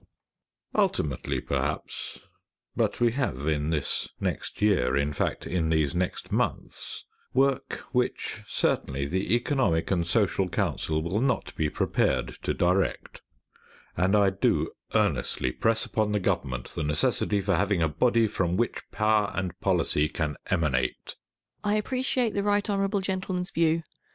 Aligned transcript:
Salter 0.71 0.81
Ultimately 1.03 1.39
perhaps, 1.39 2.17
but 2.75 2.99
we 2.99 3.11
have 3.11 3.47
in 3.47 3.69
this 3.69 4.09
next 4.19 4.59
year, 4.59 4.97
in 4.97 5.13
fact 5.13 5.45
in 5.45 5.69
these 5.69 5.93
next 5.93 6.31
months, 6.31 7.05
work 7.35 7.83
which 7.91 8.41
certainly 8.47 9.05
the 9.05 9.35
Economic 9.35 9.91
and 9.91 10.07
Social 10.07 10.49
Council 10.49 11.03
will 11.03 11.21
not 11.21 11.55
be 11.55 11.69
prepared 11.69 12.29
to 12.41 12.51
direct, 12.51 13.21
and 13.95 14.15
I 14.15 14.31
do 14.31 14.71
earnestly 14.95 15.51
press 15.51 15.85
upon 15.85 16.13
the 16.13 16.19
Government 16.19 16.69
the 16.69 16.81
necessity 16.81 17.39
for 17.39 17.53
having 17.53 17.83
a 17.83 17.87
body 17.87 18.25
from 18.25 18.57
which 18.57 18.81
power 18.89 19.31
and 19.35 19.53
policy 19.59 20.09
can 20.09 20.35
emanate.§ 20.47 20.93
Miss 21.05 21.15
Wilkinson 21.63 21.73
I 21.75 21.75
appreciate 21.75 22.33
the 22.33 22.41
right 22.41 22.67
hon. 22.67 22.89
Gentleman's 23.03 23.51
view. 23.51 23.83